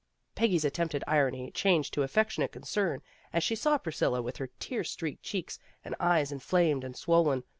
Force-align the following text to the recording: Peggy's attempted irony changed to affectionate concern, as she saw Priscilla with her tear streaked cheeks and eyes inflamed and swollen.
Peggy's 0.33 0.65
attempted 0.65 1.03
irony 1.05 1.51
changed 1.51 1.93
to 1.93 2.01
affectionate 2.01 2.51
concern, 2.51 3.03
as 3.31 3.43
she 3.43 3.53
saw 3.55 3.77
Priscilla 3.77 4.19
with 4.19 4.37
her 4.37 4.49
tear 4.59 4.83
streaked 4.83 5.21
cheeks 5.21 5.59
and 5.85 5.95
eyes 5.99 6.31
inflamed 6.31 6.83
and 6.83 6.97
swollen. 6.97 7.43